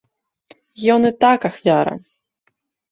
Ён 0.95 1.01
і 1.11 1.13
так 1.21 1.39
ахвяра. 1.51 1.95